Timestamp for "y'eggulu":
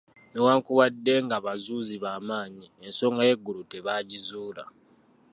3.27-3.61